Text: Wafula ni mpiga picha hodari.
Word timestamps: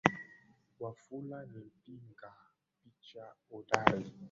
Wafula 0.79 1.45
ni 1.51 1.59
mpiga 1.75 2.31
picha 2.83 3.23
hodari. 3.49 4.13